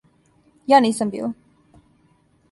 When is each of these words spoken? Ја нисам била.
Ја 0.71 0.79
нисам 0.85 1.11
била. 1.15 1.29